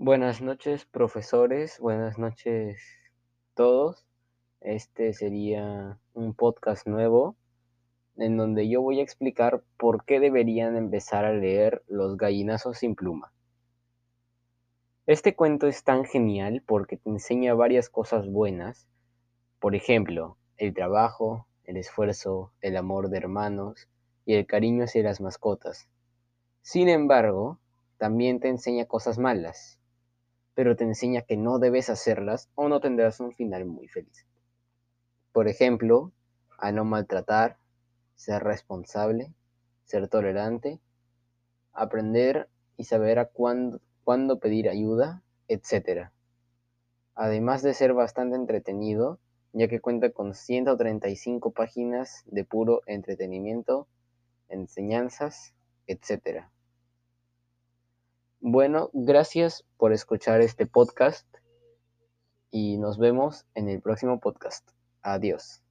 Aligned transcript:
Buenas 0.00 0.40
noches, 0.40 0.84
profesores. 0.84 1.80
Buenas 1.80 2.18
noches, 2.18 2.80
todos. 3.54 4.06
Este 4.60 5.12
sería 5.12 5.98
un 6.14 6.34
podcast 6.34 6.86
nuevo 6.86 7.34
en 8.16 8.36
donde 8.36 8.68
yo 8.68 8.80
voy 8.80 9.00
a 9.00 9.02
explicar 9.02 9.64
por 9.76 10.04
qué 10.04 10.20
deberían 10.20 10.76
empezar 10.76 11.24
a 11.24 11.32
leer 11.32 11.82
Los 11.88 12.16
gallinazos 12.16 12.78
sin 12.78 12.94
pluma. 12.94 13.32
Este 15.06 15.34
cuento 15.34 15.66
es 15.66 15.82
tan 15.82 16.04
genial 16.04 16.62
porque 16.64 16.96
te 16.96 17.10
enseña 17.10 17.54
varias 17.54 17.90
cosas 17.90 18.30
buenas. 18.30 18.86
Por 19.58 19.74
ejemplo, 19.74 20.36
el 20.58 20.74
trabajo, 20.74 21.48
el 21.64 21.76
esfuerzo, 21.76 22.52
el 22.60 22.76
amor 22.76 23.10
de 23.10 23.16
hermanos 23.16 23.88
y 24.24 24.34
el 24.34 24.46
cariño 24.46 24.84
hacia 24.84 25.02
las 25.02 25.20
mascotas. 25.20 25.88
Sin 26.62 26.88
embargo, 26.88 27.58
también 27.96 28.38
te 28.38 28.48
enseña 28.48 28.84
cosas 28.84 29.18
malas, 29.18 29.80
pero 30.58 30.74
te 30.74 30.82
enseña 30.82 31.22
que 31.22 31.36
no 31.36 31.60
debes 31.60 31.88
hacerlas 31.88 32.50
o 32.56 32.68
no 32.68 32.80
tendrás 32.80 33.20
un 33.20 33.32
final 33.32 33.64
muy 33.64 33.86
feliz. 33.86 34.26
Por 35.30 35.46
ejemplo, 35.46 36.10
a 36.58 36.72
no 36.72 36.84
maltratar, 36.84 37.58
ser 38.16 38.42
responsable, 38.42 39.32
ser 39.84 40.08
tolerante, 40.08 40.80
aprender 41.72 42.48
y 42.76 42.82
saber 42.82 43.20
a 43.20 43.26
cuándo, 43.26 43.80
cuándo 44.02 44.40
pedir 44.40 44.68
ayuda, 44.68 45.22
etc. 45.46 46.10
Además 47.14 47.62
de 47.62 47.72
ser 47.72 47.94
bastante 47.94 48.34
entretenido, 48.34 49.20
ya 49.52 49.68
que 49.68 49.78
cuenta 49.78 50.10
con 50.10 50.34
135 50.34 51.52
páginas 51.52 52.24
de 52.26 52.44
puro 52.44 52.82
entretenimiento, 52.86 53.86
enseñanzas, 54.48 55.54
etc. 55.86 56.48
Bueno, 58.50 58.88
gracias 58.94 59.66
por 59.76 59.92
escuchar 59.92 60.40
este 60.40 60.64
podcast 60.64 61.26
y 62.50 62.78
nos 62.78 62.96
vemos 62.96 63.44
en 63.54 63.68
el 63.68 63.82
próximo 63.82 64.20
podcast. 64.20 64.66
Adiós. 65.02 65.62